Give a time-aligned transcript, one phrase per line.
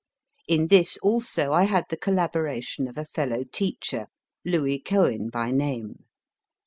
[0.47, 4.07] In this also I had the collaboration of a fellow teacher,
[4.43, 6.05] Louis Covven by name.